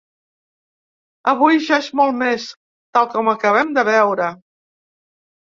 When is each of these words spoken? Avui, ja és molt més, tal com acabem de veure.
Avui, 1.33 1.59
ja 1.65 1.77
és 1.83 1.89
molt 1.99 2.17
més, 2.21 2.47
tal 2.99 3.07
com 3.13 3.31
acabem 3.35 3.71
de 3.79 3.87
veure. 3.93 4.33